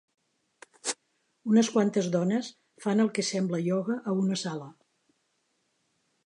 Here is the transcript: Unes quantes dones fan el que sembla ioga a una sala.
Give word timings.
Unes 1.51 1.69
quantes 1.75 2.09
dones 2.15 2.49
fan 2.85 3.05
el 3.05 3.11
que 3.19 3.27
sembla 3.29 3.61
ioga 3.67 3.99
a 4.13 4.17
una 4.23 4.39
sala. 4.45 4.71